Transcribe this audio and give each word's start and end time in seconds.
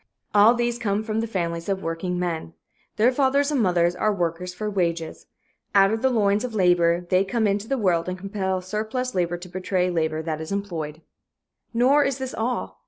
All 0.33 0.55
these 0.55 0.79
come 0.79 1.03
from 1.03 1.19
the 1.19 1.27
families 1.27 1.69
of 1.69 1.83
workingmen. 1.83 2.55
Their 2.95 3.11
fathers 3.11 3.51
and 3.51 3.61
mothers 3.61 3.95
are 3.95 4.11
workers 4.11 4.51
for 4.51 4.67
wages. 4.67 5.27
Out 5.75 5.91
of 5.91 6.01
the 6.01 6.09
loins 6.09 6.43
of 6.43 6.55
labor 6.55 7.01
they 7.11 7.23
come 7.23 7.45
into 7.45 7.67
the 7.67 7.77
world 7.77 8.09
and 8.09 8.17
compel 8.17 8.61
surplus 8.61 9.13
labor 9.13 9.37
to 9.37 9.47
betray 9.47 9.91
labor 9.91 10.23
that 10.23 10.41
is 10.41 10.51
employed. 10.51 11.03
Nor 11.71 12.03
is 12.03 12.17
this 12.17 12.33
all. 12.33 12.79